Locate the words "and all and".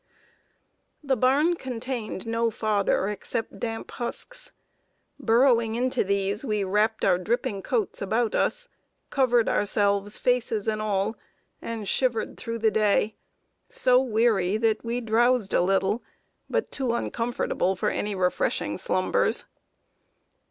10.67-11.87